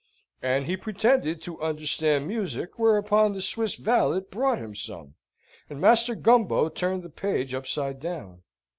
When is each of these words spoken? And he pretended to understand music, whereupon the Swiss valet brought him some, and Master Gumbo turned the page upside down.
And 0.41 0.65
he 0.65 0.75
pretended 0.75 1.43
to 1.43 1.61
understand 1.61 2.27
music, 2.27 2.79
whereupon 2.79 3.33
the 3.33 3.39
Swiss 3.41 3.75
valet 3.75 4.21
brought 4.21 4.57
him 4.57 4.73
some, 4.73 5.13
and 5.69 5.79
Master 5.79 6.15
Gumbo 6.15 6.69
turned 6.69 7.03
the 7.03 7.09
page 7.11 7.53
upside 7.53 7.99
down. 7.99 8.41